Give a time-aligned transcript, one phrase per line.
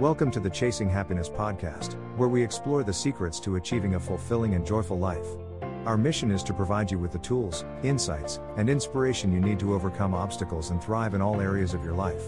[0.00, 4.52] Welcome to the Chasing Happiness podcast, where we explore the secrets to achieving a fulfilling
[4.52, 5.26] and joyful life.
[5.86, 9.72] Our mission is to provide you with the tools, insights, and inspiration you need to
[9.72, 12.20] overcome obstacles and thrive in all areas of your life.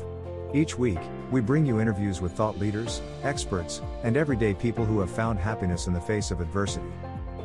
[0.55, 0.99] Each week,
[1.31, 5.89] we bring you interviews with thought leaders, experts, and everyday people who have found happiness
[5.89, 6.89] in the face of adversity.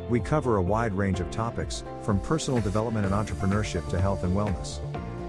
[0.08, 4.34] We cover a wide range of topics, from personal development and entrepreneurship to health and
[4.34, 4.80] wellness.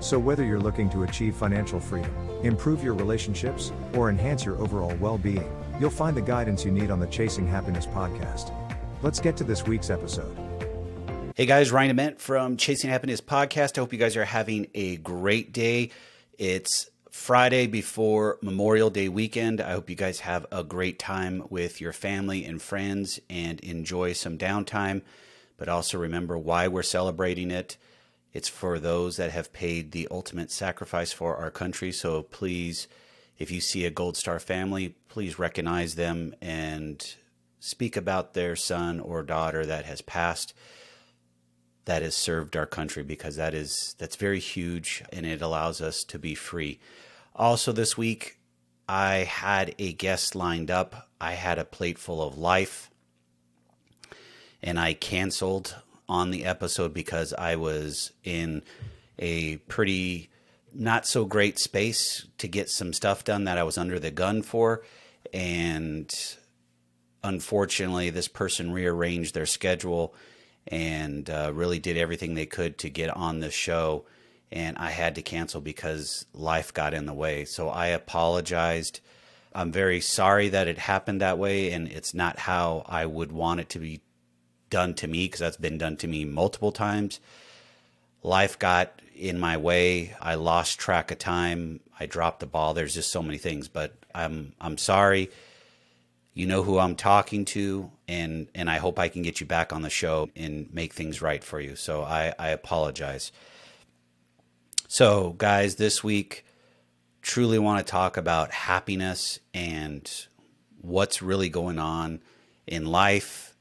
[0.02, 2.14] So, whether you're looking to achieve financial freedom,
[2.46, 5.50] improve your relationships, or enhance your overall well being,
[5.80, 8.54] you'll find the guidance you need on the Chasing Happiness podcast.
[9.02, 10.36] Let's get to this week's episode.
[11.36, 13.78] Hey guys, Ryan DeMent from Chasing Happiness podcast.
[13.78, 15.92] I hope you guys are having a great day.
[16.38, 19.60] It's Friday before Memorial Day weekend.
[19.60, 24.14] I hope you guys have a great time with your family and friends and enjoy
[24.14, 25.02] some downtime.
[25.58, 27.78] But also remember why we're celebrating it.
[28.36, 31.94] It's for those that have paid the ultimate sacrifice for our country.
[31.94, 32.90] So please,
[33.38, 37.16] if you see a Gold Star family, please recognize them and
[37.62, 40.54] speak about their son or daughter that has passed
[41.86, 46.04] that has served our country because that is that's very huge and it allows us
[46.04, 46.78] to be free.
[47.38, 48.38] Also this week
[48.90, 51.08] I had a guest lined up.
[51.22, 52.90] I had a plate full of life
[54.62, 58.62] and I canceled on the episode because I was in
[59.20, 60.30] a pretty
[60.74, 64.42] not so great space to get some stuff done that I was under the gun
[64.42, 64.84] for.
[65.34, 66.12] And
[67.24, 70.14] unfortunately, this person rearranged their schedule
[70.68, 74.06] and uh, really did everything they could to get on the show.
[74.52, 77.46] And I had to cancel because life got in the way.
[77.46, 79.00] So I apologized.
[79.54, 83.62] I'm very sorry that it happened that way, and it's not how I would want
[83.62, 84.02] it to be
[84.70, 87.20] done to me because that's been done to me multiple times.
[88.24, 90.16] Life got in my way.
[90.22, 91.80] I lost track of time.
[92.00, 92.74] I dropped the ball.
[92.74, 95.30] There's just so many things, but I'm I'm sorry.
[96.34, 99.72] You know who I'm talking to, and and I hope I can get you back
[99.72, 101.76] on the show and make things right for you.
[101.76, 103.32] So I I apologize.
[104.88, 106.46] So guys, this week
[107.22, 110.28] truly want to talk about happiness and
[110.82, 112.22] what's really going on
[112.68, 113.55] in life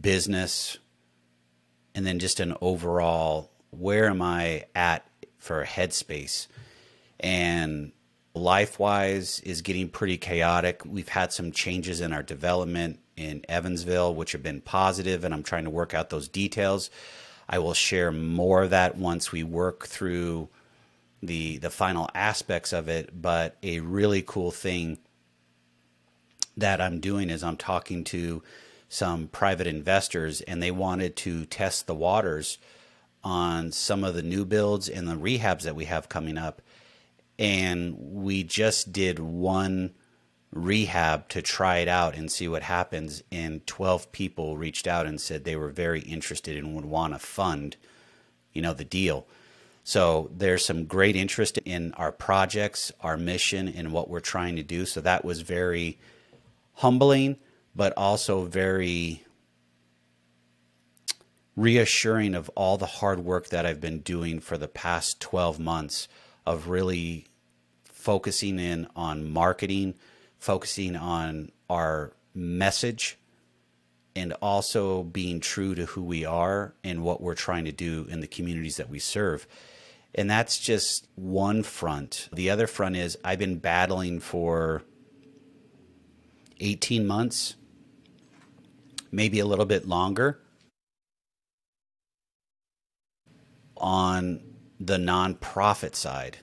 [0.00, 0.78] business,
[1.94, 5.06] and then just an overall where am I at
[5.38, 6.46] for headspace?
[7.20, 7.92] And
[8.34, 10.82] life wise is getting pretty chaotic.
[10.84, 15.42] We've had some changes in our development in Evansville, which have been positive, and I'm
[15.42, 16.90] trying to work out those details.
[17.48, 20.48] I will share more of that once we work through
[21.22, 23.20] the the final aspects of it.
[23.20, 24.98] But a really cool thing
[26.56, 28.42] that I'm doing is I'm talking to
[28.88, 32.58] some private investors and they wanted to test the waters
[33.24, 36.62] on some of the new builds and the rehabs that we have coming up.
[37.38, 39.92] And we just did one
[40.52, 43.22] rehab to try it out and see what happens.
[43.32, 47.18] And 12 people reached out and said they were very interested and would want to
[47.18, 47.76] fund,
[48.52, 49.26] you know, the deal.
[49.82, 54.62] So there's some great interest in our projects, our mission, and what we're trying to
[54.62, 54.86] do.
[54.86, 55.98] So that was very
[56.74, 57.36] humbling
[57.76, 59.22] but also very
[61.54, 66.08] reassuring of all the hard work that I've been doing for the past 12 months
[66.46, 67.26] of really
[67.84, 69.94] focusing in on marketing,
[70.38, 73.18] focusing on our message,
[74.14, 78.20] and also being true to who we are and what we're trying to do in
[78.20, 79.46] the communities that we serve.
[80.14, 82.30] And that's just one front.
[82.32, 84.82] The other front is I've been battling for
[86.58, 87.56] 18 months
[89.16, 90.38] maybe a little bit longer
[93.78, 94.40] on
[94.78, 96.36] the nonprofit side.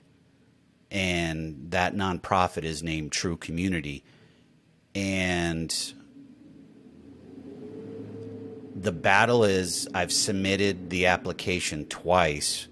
[0.90, 4.04] And that nonprofit is named True Community.
[4.92, 5.72] And
[8.74, 12.66] the battle is I've submitted the application twice.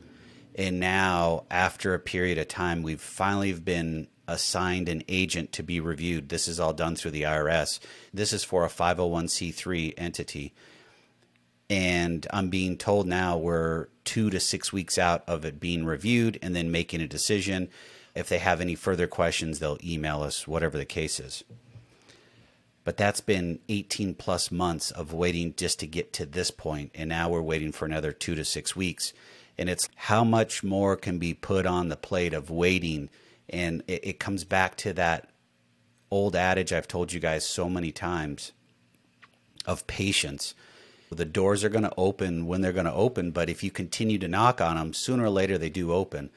[0.56, 5.80] And now, after a period of time, we've finally been assigned an agent to be
[5.80, 6.28] reviewed.
[6.28, 7.80] This is all done through the IRS.
[8.12, 10.52] This is for a 501c3 entity.
[11.68, 16.38] And I'm being told now we're two to six weeks out of it being reviewed
[16.42, 17.68] and then making a decision.
[18.14, 21.44] If they have any further questions, they'll email us, whatever the case is.
[22.84, 27.08] But that's been 18 plus months of waiting just to get to this point, And
[27.08, 29.12] now we're waiting for another two to six weeks.
[29.56, 33.08] And it's how much more can be put on the plate of waiting
[33.52, 35.28] and it, it comes back to that
[36.10, 38.52] old adage I've told you guys so many times
[39.66, 40.54] of patience.
[41.10, 44.18] The doors are going to open when they're going to open, but if you continue
[44.18, 46.30] to knock on them, sooner or later they do open.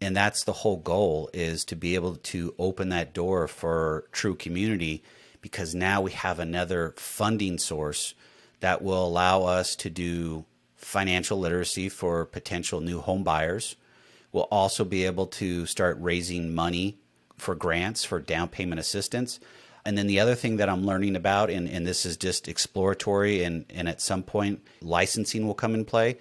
[0.00, 4.34] and that's the whole goal is to be able to open that door for true
[4.34, 5.02] community
[5.40, 8.14] because now we have another funding source
[8.60, 10.44] that will allow us to do
[10.76, 13.76] financial literacy for potential new home buyers.
[14.32, 16.98] We'll also be able to start raising money
[17.36, 19.40] for grants for down payment assistance.
[19.84, 23.42] And then the other thing that I'm learning about, and, and this is just exploratory,
[23.44, 26.18] and, and at some point licensing will come in play,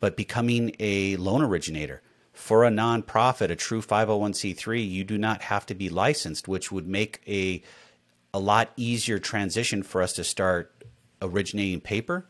[0.00, 2.02] but becoming a loan originator.
[2.32, 6.86] For a nonprofit, a true 501c3, you do not have to be licensed, which would
[6.86, 7.62] make a
[8.34, 10.84] a lot easier transition for us to start
[11.22, 12.26] originating paper.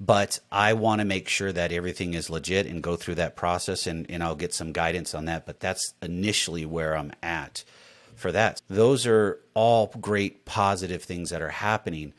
[0.00, 3.86] But I want to make sure that everything is legit and go through that process,
[3.86, 5.46] and, and I'll get some guidance on that.
[5.46, 7.64] But that's initially where I'm at
[8.16, 8.60] for that.
[8.68, 12.12] Those are all great positive things that are happening.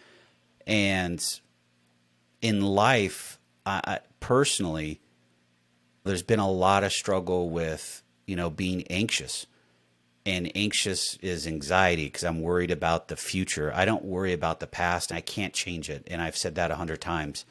[0.66, 1.24] And
[2.42, 5.02] in life, I, personally,
[6.04, 9.48] there's been a lot of struggle with, you know, being anxious
[10.26, 13.72] and anxious is anxiety because I'm worried about the future.
[13.74, 15.12] I don't worry about the past.
[15.12, 16.08] I can't change it.
[16.08, 17.46] And I've said that a hundred times.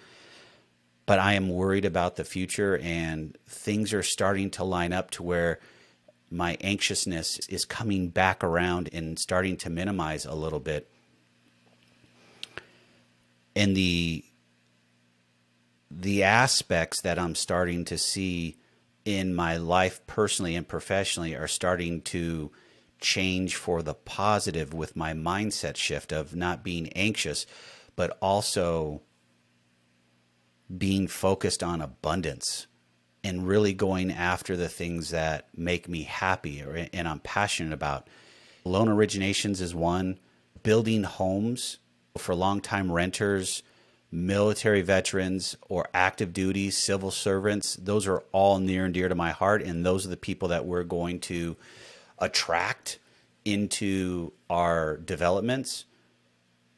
[1.07, 5.23] But I am worried about the future, and things are starting to line up to
[5.23, 5.61] where
[6.31, 10.91] my anxiousness is coming back around and starting to minimize a little bit.
[13.55, 14.25] And the
[15.91, 18.57] the aspects that I'm starting to see
[19.05, 22.51] in my life personally and professionally are starting to
[23.05, 27.47] change for the positive with my mindset shift of not being anxious,
[27.95, 29.03] but also
[30.77, 32.67] being focused on abundance
[33.23, 38.09] and really going after the things that make me happy or, and I'm passionate about.
[38.65, 40.19] Loan originations is one,
[40.63, 41.79] building homes
[42.17, 43.63] for long-time renters,
[44.11, 47.77] military veterans or active duty civil servants.
[47.77, 50.65] Those are all near and dear to my heart and those are the people that
[50.65, 51.57] we're going to
[52.25, 52.99] attract
[53.45, 55.85] into our developments.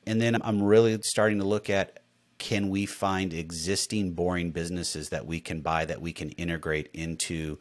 [0.07, 2.01] And then I'm really starting to look at
[2.39, 7.59] can we find existing boring businesses that we can buy that we can integrate into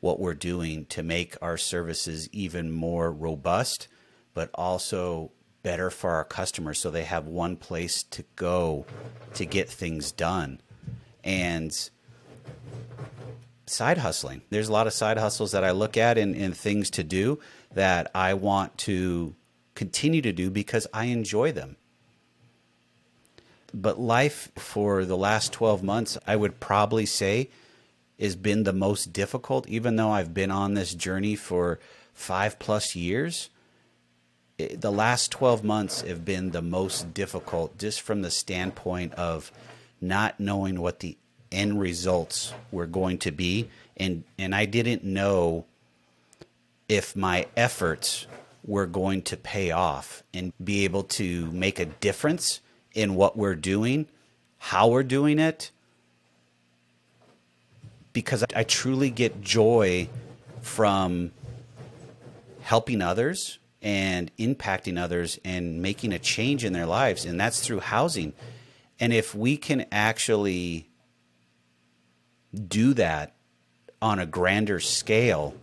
[0.00, 3.88] what we're doing to make our services even more robust,
[4.32, 5.30] but also
[5.62, 8.86] better for our customers so they have one place to go
[9.34, 10.60] to get things done.
[11.22, 11.72] And
[13.66, 14.42] side hustling.
[14.50, 17.40] There's a lot of side hustles that I look at and, and things to do
[17.72, 19.34] that I want to
[19.74, 21.76] continue to do because I enjoy them.
[23.72, 27.50] But life for the last 12 months, I would probably say,
[28.20, 31.80] has been the most difficult, even though I've been on this journey for
[32.12, 33.50] five plus years.
[34.56, 39.50] the last 12 months have been the most difficult just from the standpoint of
[40.00, 41.16] not knowing what the
[41.54, 43.68] end results were going to be.
[43.96, 45.64] And and I didn't know
[46.88, 48.26] if my efforts
[48.64, 52.60] were going to pay off and be able to make a difference
[52.94, 54.06] in what we're doing,
[54.58, 55.70] how we're doing it.
[58.12, 60.08] Because I truly get joy
[60.62, 61.32] from
[62.62, 67.24] helping others and impacting others and making a change in their lives.
[67.24, 68.32] And that's through housing.
[68.98, 70.86] And if we can actually
[72.54, 73.34] do that
[74.00, 75.54] on a grander scale,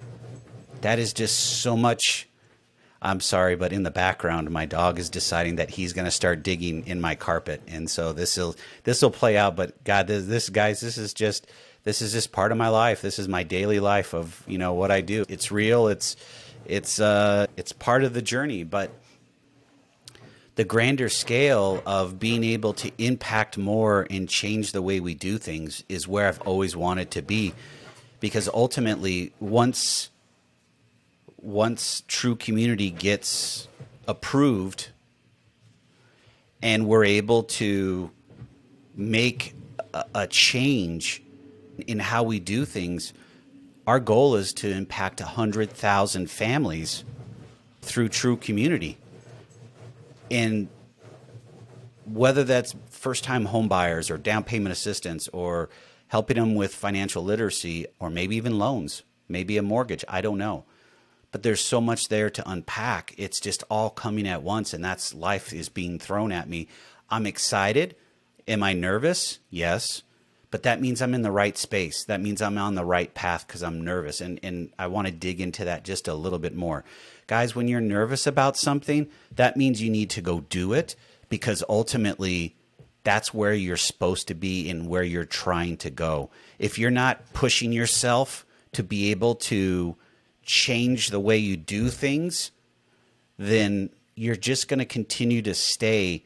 [0.81, 2.27] that is just so much.
[3.03, 6.43] I'm sorry, but in the background, my dog is deciding that he's going to start
[6.43, 9.55] digging in my carpet, and so this will this will play out.
[9.55, 11.47] But God, this, this guys, this is just
[11.83, 13.01] this is just part of my life.
[13.01, 15.25] This is my daily life of you know what I do.
[15.27, 15.87] It's real.
[15.87, 16.15] It's
[16.65, 18.91] it's uh it's part of the journey, but
[20.55, 25.37] the grander scale of being able to impact more and change the way we do
[25.37, 27.53] things is where I've always wanted to be.
[28.19, 30.09] Because ultimately once
[31.37, 33.67] once true community gets
[34.07, 34.89] approved
[36.61, 38.11] and we're able to
[38.95, 39.55] make
[39.93, 41.23] a, a change
[41.87, 43.13] in how we do things
[43.87, 47.03] our goal is to impact 100,000 families
[47.81, 48.97] through true community
[50.31, 50.69] and
[52.05, 55.69] whether that's first time home buyers or down payment assistance or
[56.07, 60.65] helping them with financial literacy or maybe even loans, maybe a mortgage, I don't know.
[61.31, 63.13] But there's so much there to unpack.
[63.17, 66.67] It's just all coming at once and that's life is being thrown at me.
[67.09, 67.95] I'm excited.
[68.47, 69.39] Am I nervous?
[69.49, 70.03] Yes.
[70.51, 72.03] But that means I'm in the right space.
[72.03, 74.19] That means I'm on the right path because I'm nervous.
[74.19, 76.83] And, and I want to dig into that just a little bit more.
[77.27, 80.97] Guys, when you're nervous about something, that means you need to go do it
[81.29, 82.57] because ultimately
[83.03, 86.29] that's where you're supposed to be and where you're trying to go.
[86.59, 89.95] If you're not pushing yourself to be able to
[90.43, 92.51] change the way you do things,
[93.37, 96.25] then you're just going to continue to stay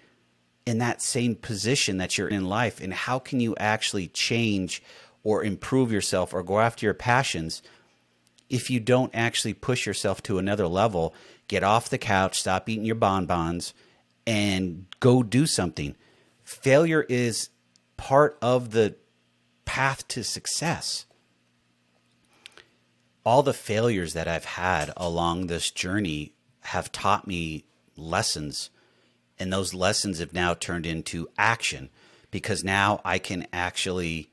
[0.65, 2.81] in that same position that you're in life.
[2.81, 4.81] And how can you actually change
[5.23, 7.61] or improve yourself or go after your passions
[8.49, 11.13] if you don't actually push yourself to another level?
[11.47, 13.73] Get off the couch, stop eating your bonbons,
[14.25, 15.95] and go do something.
[16.43, 17.49] Failure is
[17.97, 18.95] part of the
[19.65, 21.05] path to success.
[23.23, 28.69] All the failures that I've had along this journey have taught me lessons.
[29.37, 31.89] And those lessons have now turned into action
[32.31, 34.29] because now I can actually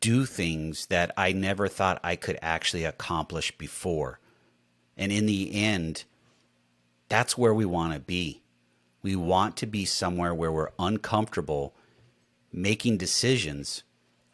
[0.00, 4.20] do things that I never thought I could actually accomplish before.
[4.96, 6.04] And in the end,
[7.08, 8.42] that's where we want to be.
[9.02, 11.74] We want to be somewhere where we're uncomfortable
[12.52, 13.82] making decisions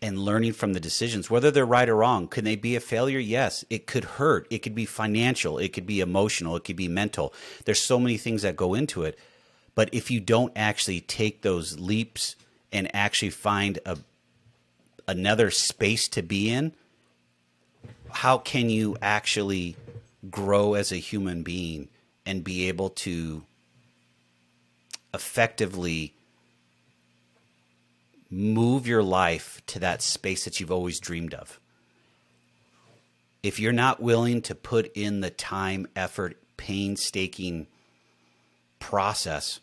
[0.04, 2.28] and learning from the decisions, whether they're right or wrong.
[2.28, 3.18] Can they be a failure?
[3.18, 3.64] Yes.
[3.70, 4.46] It could hurt.
[4.50, 5.56] It could be financial.
[5.56, 6.56] It could be emotional.
[6.56, 7.32] It could be mental.
[7.64, 9.18] There's so many things that go into it.
[9.74, 12.36] But if you don't actually take those leaps
[12.70, 13.96] and actually find a
[15.08, 16.74] another space to be in,
[18.10, 19.74] how can you actually
[20.30, 21.88] grow as a human being
[22.26, 23.42] and be able to
[25.14, 26.14] effectively
[28.34, 31.60] move your life to that space that you've always dreamed of.
[33.44, 37.68] If you're not willing to put in the time, effort, painstaking
[38.80, 39.60] process,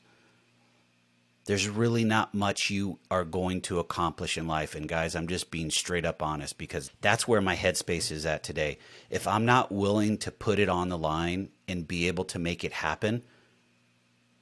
[1.45, 4.73] there's really not much you are going to accomplish in life.
[4.73, 8.43] And guys, I'm just being straight up honest because that's where my headspace is at
[8.43, 8.77] today.
[9.09, 12.63] If I'm not willing to put it on the line and be able to make
[12.63, 13.23] it happen,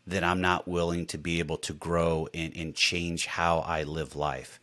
[0.10, 4.16] that I'm not willing to be able to grow and, and change how I live
[4.16, 4.60] life.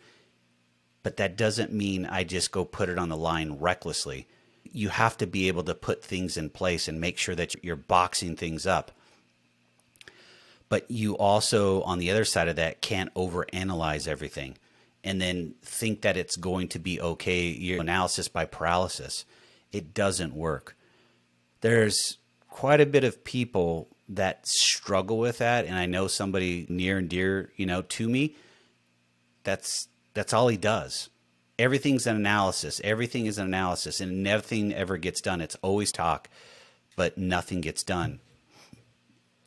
[1.03, 4.27] But that doesn't mean I just go put it on the line recklessly.
[4.65, 7.77] You have to be able to put things in place and make sure that you're
[7.77, 8.91] boxing things up.
[10.69, 14.57] But you also, on the other side of that, can't overanalyze everything
[15.05, 17.47] and then think that it's going to be okay.
[17.47, 19.25] Your analysis by paralysis,
[19.71, 20.77] it doesn't work.
[21.61, 22.19] There's
[22.57, 27.07] quite a bit of people that struggle with that and I know somebody near and
[27.07, 28.35] dear, you know, to me,
[29.45, 31.11] that's that's all he does.
[31.59, 32.81] Everything's an analysis.
[32.83, 35.43] Everything is an analysis and nothing ever gets done.
[35.43, 36.31] It's always talk,
[36.97, 38.21] but nothing gets done.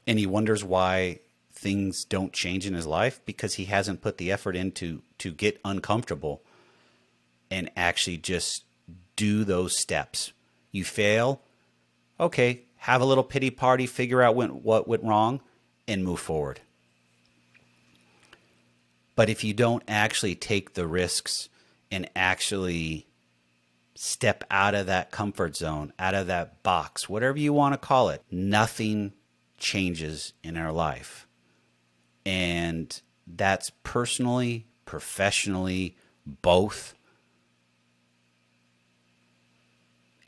[0.05, 4.31] And he wonders why things don't change in his life because he hasn't put the
[4.31, 6.43] effort into to get uncomfortable
[7.49, 8.65] and actually just
[9.15, 10.31] do those steps.
[10.71, 11.41] You fail,
[12.19, 15.41] okay, have a little pity party, figure out what went wrong,
[15.87, 16.61] and move forward.
[19.15, 21.49] But if you don't actually take the risks
[21.91, 23.05] and actually
[23.95, 28.09] step out of that comfort zone, out of that box, whatever you want to call
[28.09, 29.11] it, nothing
[29.57, 31.27] changes in our life.
[32.25, 36.93] And that's personally, professionally, both.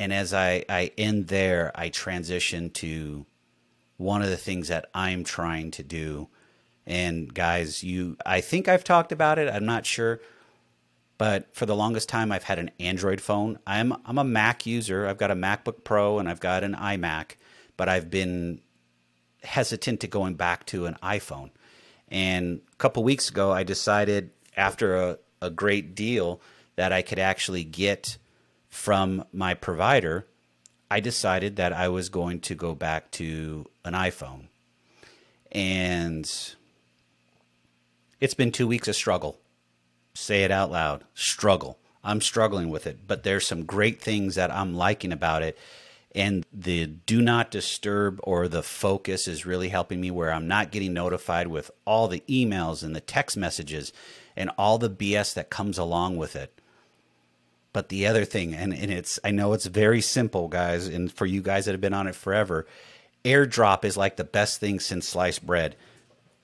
[0.01, 3.27] And as I, I end there, I transition to
[3.97, 6.27] one of the things that I'm trying to do.
[6.87, 9.47] And guys, you, I think I've talked about it.
[9.47, 10.19] I'm not sure,
[11.19, 13.59] but for the longest time, I've had an Android phone.
[13.67, 15.05] I'm I'm a Mac user.
[15.05, 17.35] I've got a MacBook Pro and I've got an iMac,
[17.77, 18.59] but I've been
[19.43, 21.51] hesitant to going back to an iPhone.
[22.07, 26.41] And a couple weeks ago, I decided after a, a great deal
[26.75, 28.17] that I could actually get
[28.71, 30.25] from my provider,
[30.89, 34.47] I decided that I was going to go back to an iPhone.
[35.51, 36.25] And
[38.19, 39.37] it's been two weeks of struggle.
[40.13, 41.77] Say it out loud struggle.
[42.03, 45.57] I'm struggling with it, but there's some great things that I'm liking about it.
[46.15, 50.71] And the do not disturb or the focus is really helping me where I'm not
[50.71, 53.93] getting notified with all the emails and the text messages
[54.35, 56.60] and all the BS that comes along with it.
[57.73, 61.25] But the other thing, and, and it's, I know it's very simple, guys, and for
[61.25, 62.65] you guys that have been on it forever,
[63.23, 65.75] airdrop is like the best thing since sliced bread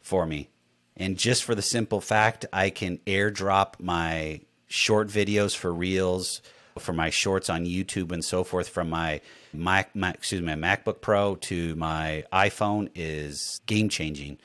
[0.01, 0.49] for me.
[0.95, 6.41] And just for the simple fact, I can airdrop my short videos for reels,
[6.79, 9.21] for my shorts on YouTube and so forth from my
[9.53, 14.37] Mac, my, excuse me, my MacBook Pro to my iPhone is game changing.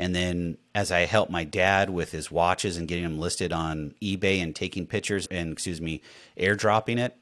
[0.00, 3.94] And then as I help my dad with his watches and getting them listed on
[4.00, 6.00] eBay and taking pictures and, excuse me,
[6.38, 7.18] airdropping it,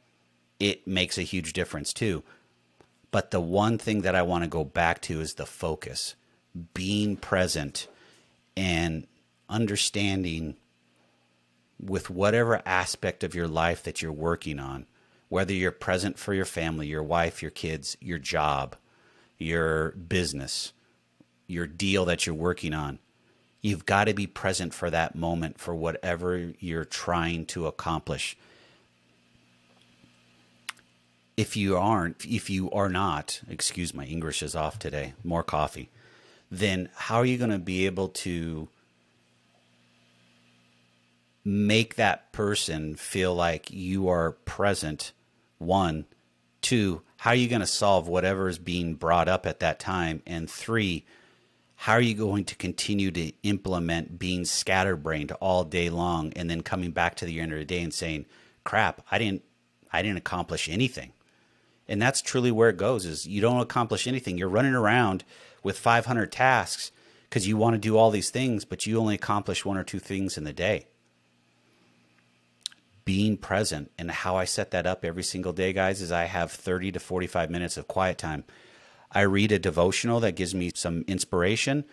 [0.61, 2.23] it makes a huge difference too.
[3.11, 6.15] But the one thing that I want to go back to is the focus,
[6.73, 7.89] being present
[8.57, 9.09] and
[9.49, 10.55] understanding
[11.81, 14.87] with whatever aspect of your life that you're working on,
[15.29, 18.77] whether you're present for your family, your wife, your kids, your job,
[19.37, 20.73] your business,
[21.49, 23.01] your deal that you're working on.
[23.61, 28.37] You've got to be present for that moment for whatever you're trying to accomplish.
[31.37, 35.89] If you aren't, if you are not, excuse my English is off today, more coffee,
[36.51, 38.69] then how are you going to be able to
[41.45, 45.13] make that person feel like you are present?
[45.59, 46.05] One,
[46.61, 50.23] two, how are you going to solve whatever is being brought up at that time?
[50.27, 51.05] And three,
[51.81, 56.61] how are you going to continue to implement being scatterbrained all day long and then
[56.61, 58.27] coming back to the end of the day and saying,
[58.65, 59.45] crap, I didn't,
[59.93, 61.13] I didn't accomplish anything.
[61.87, 64.37] And that's truly where it goes is you don't accomplish anything.
[64.37, 65.23] You're running around
[65.63, 66.91] with 500 tasks
[67.31, 70.01] because you want to do all these things, but you only accomplish one or two
[70.01, 70.89] things in the day.
[73.05, 76.51] Being present and how I set that up every single day, guys, is I have
[76.51, 78.43] 30 to 45 minutes of quiet time
[79.13, 81.85] I read a devotional that gives me some inspiration.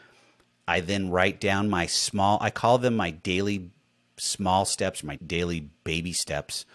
[0.67, 3.69] I then write down my small, I call them my daily
[4.17, 6.65] small steps, my daily baby steps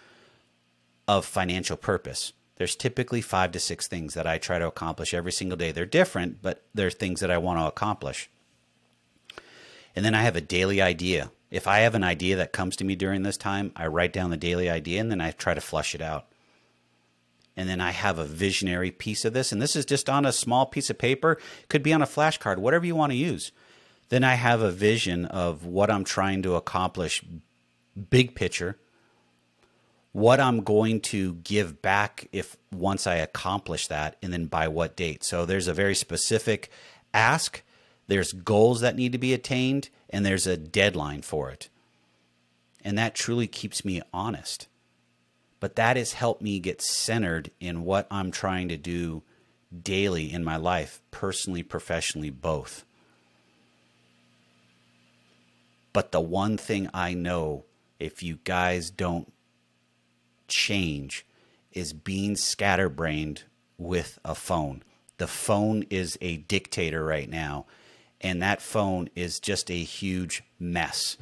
[1.07, 2.33] of financial purpose.
[2.55, 5.71] There's typically five to six things that I try to accomplish every single day.
[5.71, 8.29] They're different, but they're things that I want to accomplish.
[9.95, 11.31] And then I have a daily idea.
[11.49, 14.29] If I have an idea that comes to me during this time, I write down
[14.29, 16.30] the daily idea and then I try to flush it out
[17.61, 20.31] and then I have a visionary piece of this, and this is just on a
[20.31, 21.37] small piece of paper,
[21.69, 23.51] could be on a flashcard, whatever you want to use.
[24.09, 27.23] Then I have a vision of what I'm trying to accomplish,
[28.09, 28.77] big picture,
[30.11, 34.95] what I'm going to give back if once I accomplish that, and then by what
[34.95, 35.23] date.
[35.23, 36.71] So there's a very specific
[37.13, 37.61] ask,
[38.07, 41.69] there's goals that need to be attained, and there's a deadline for it.
[42.83, 44.65] And that truly keeps me honest
[45.61, 49.21] but that has helped me get centered in what I'm trying to do
[49.81, 52.83] daily in my life, personally, professionally, both.
[55.93, 57.65] But the one thing I know,
[57.99, 59.31] if you guys don't
[60.47, 61.25] change,
[61.71, 63.43] is being scatterbrained
[63.77, 64.81] with a phone.
[65.19, 67.67] The phone is a dictator right now,
[68.19, 71.17] and that phone is just a huge mess.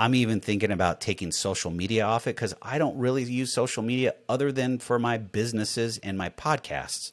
[0.00, 3.82] I'm even thinking about taking social media off it because I don't really use social
[3.82, 7.12] media other than for my businesses and my podcasts.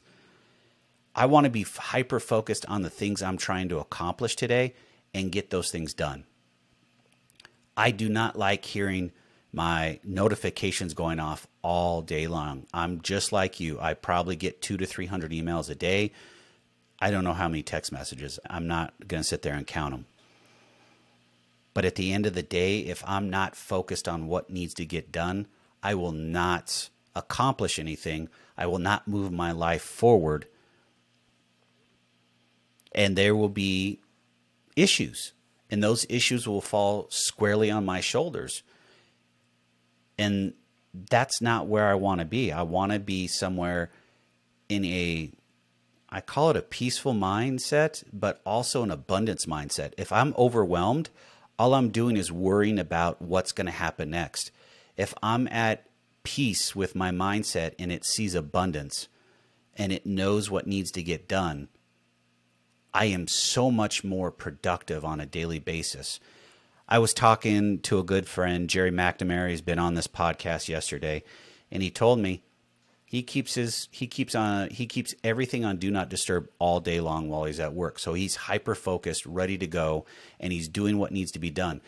[1.14, 4.72] I want to be hyper focused on the things I'm trying to accomplish today
[5.12, 6.24] and get those things done.
[7.76, 9.12] I do not like hearing
[9.52, 12.66] my notifications going off all day long.
[12.72, 13.78] I'm just like you.
[13.78, 16.12] I probably get two to 300 emails a day.
[16.98, 18.40] I don't know how many text messages.
[18.48, 20.06] I'm not going to sit there and count them.
[21.78, 24.84] But at the end of the day, if I'm not focused on what needs to
[24.84, 25.46] get done,
[25.80, 28.30] I will not accomplish anything.
[28.56, 30.48] I will not move my life forward.
[32.90, 34.00] And there will be
[34.74, 35.34] issues,
[35.70, 38.64] and those issues will fall squarely on my shoulders.
[40.18, 40.54] And
[40.92, 42.50] that's not where I want to be.
[42.50, 43.92] I want to be somewhere
[44.68, 45.30] in a
[46.10, 49.92] I call it a peaceful mindset, but also an abundance mindset.
[49.96, 51.10] If I'm overwhelmed,
[51.58, 54.50] all I'm doing is worrying about what's going to happen next.
[54.96, 55.86] If I'm at
[56.22, 59.08] peace with my mindset and it sees abundance
[59.76, 61.68] and it knows what needs to get done,
[62.94, 66.20] I am so much more productive on a daily basis.
[66.88, 71.22] I was talking to a good friend, Jerry McNamara, who's been on this podcast yesterday,
[71.70, 72.42] and he told me
[73.10, 77.00] he keeps his he keeps on he keeps everything on do not disturb all day
[77.00, 77.98] long while he's at work.
[77.98, 80.04] So he's hyper focused ready to go
[80.38, 81.80] and he's doing what needs to be done.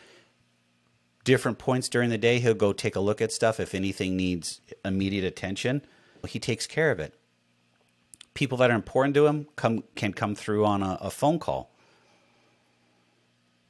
[1.25, 4.63] Different points during the day he'll go take a look at stuff if anything needs
[4.83, 5.83] immediate attention.
[6.27, 7.13] He takes care of it.
[8.33, 11.71] People that are important to him come can come through on a, a phone call.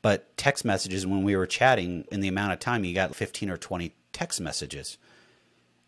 [0.02, 3.50] But text messages when we were chatting in the amount of time he got 15
[3.50, 4.98] or 20 text messages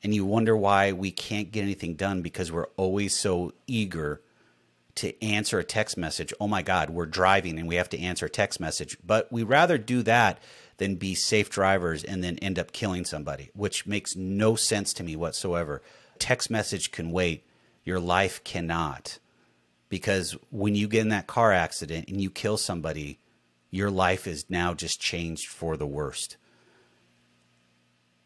[0.02, 4.20] and you wonder why we can't get anything done because we're always so eager
[4.96, 6.34] to answer a text message.
[6.40, 8.96] Oh my God, we're driving and we have to answer a text message.
[9.04, 10.38] But we rather do that
[10.76, 15.04] than be safe drivers and then end up killing somebody, which makes no sense to
[15.04, 15.82] me whatsoever.
[16.18, 17.46] Text message can wait,
[17.84, 19.18] your life cannot.
[19.88, 23.18] Because when you get in that car accident and you kill somebody,
[23.70, 26.36] your life is now just changed for the worst.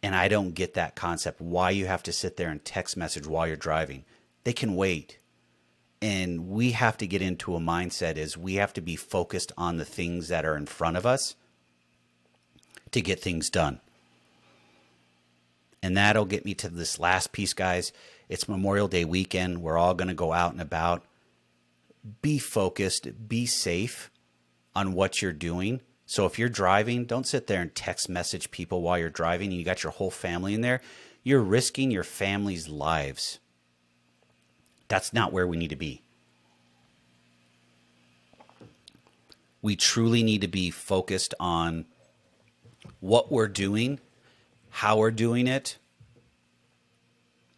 [0.07, 3.27] And I don't get that concept why you have to sit there and text message
[3.27, 4.05] while you're driving.
[4.45, 5.19] They can wait.
[6.01, 9.79] And we have to get into a mindset is we have to be focused on
[9.79, 11.35] the things that are in front of us
[12.92, 13.81] to get things done.
[15.83, 17.90] And that'll get me to this last piece, guys.
[18.29, 19.61] It's Memorial Day weekend.
[19.61, 21.05] We're all going to go out and about.
[22.23, 24.12] Be focused, be safe
[24.73, 25.81] on what you're doing.
[26.07, 29.59] So if you're driving, don't sit there and text message people while you're driving and
[29.59, 30.81] you got your whole family in there.
[31.25, 33.40] You're risking your family's lives.
[34.87, 36.03] That's not where we need to be.
[39.61, 41.87] We truly need to be focused on
[43.01, 43.99] what we're doing,
[44.71, 45.77] how we're doing it,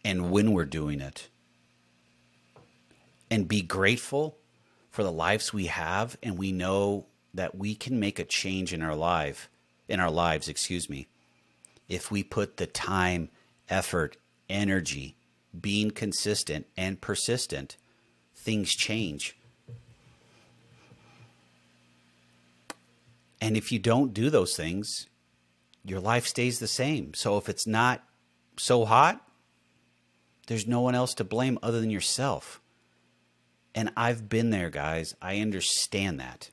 [0.03, 1.29] and when we're doing it.
[3.29, 4.37] And be grateful
[4.89, 8.81] for the lives we have and we know that we can make a change in
[8.81, 9.49] our life
[9.89, 11.07] in our lives, excuse me,
[11.89, 13.29] if we put the time,
[13.67, 14.15] effort,
[14.47, 15.17] energy,
[15.59, 17.75] being consistent and persistent,
[18.35, 19.35] things change.
[23.41, 25.07] And if you don't do those things,
[25.83, 27.13] your life stays the same.
[27.15, 28.03] So if it's not
[28.57, 29.25] so hot,
[30.47, 32.61] there's no one else to blame other than yourself.
[33.73, 35.15] And I've been there, guys.
[35.21, 36.51] I understand that.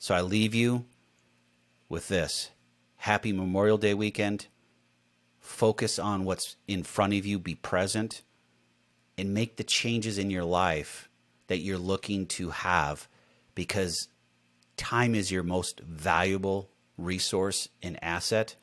[0.00, 0.86] So I leave you
[1.90, 2.48] with this
[2.96, 4.46] happy Memorial Day weekend.
[5.40, 8.22] Focus on what's in front of you, be present,
[9.18, 11.10] and make the changes in your life
[11.48, 13.08] that you're looking to have
[13.54, 14.08] because
[14.78, 18.56] time is your most valuable resource and asset,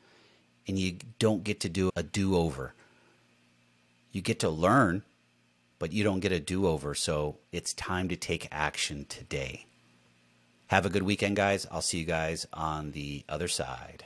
[0.66, 2.74] and you don't get to do a do over.
[4.10, 5.04] You get to learn,
[5.78, 6.96] but you don't get a do over.
[6.96, 9.66] So it's time to take action today.
[10.68, 11.66] Have a good weekend, guys.
[11.70, 14.04] I'll see you guys on the other side.